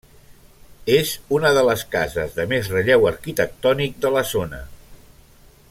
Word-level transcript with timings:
És 0.93 1.11
una 1.39 1.51
de 1.57 1.63
les 1.67 1.83
cases 1.95 2.33
de 2.39 2.47
més 2.53 2.71
relleu 2.77 3.05
arquitectònic 3.11 4.01
de 4.07 4.13
la 4.17 4.25
zona. 4.35 4.67